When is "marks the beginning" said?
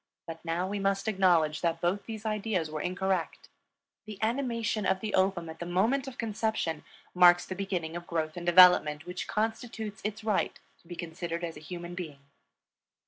7.13-7.95